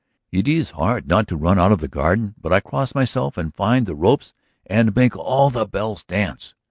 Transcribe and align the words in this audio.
It 0.31 0.47
is 0.47 0.71
hard 0.71 1.07
not 1.07 1.27
to 1.27 1.37
run 1.37 1.59
out 1.59 1.71
of 1.71 1.77
the 1.77 1.87
garden. 1.87 2.33
But 2.41 2.51
I 2.51 2.59
cross 2.59 2.95
myself 2.95 3.37
and 3.37 3.53
find 3.53 3.85
the 3.85 3.93
ropes 3.93 4.33
and 4.65 4.95
make 4.95 5.15
all 5.15 5.51
the 5.51 5.67
bells 5.67 6.03
dance. 6.03 6.55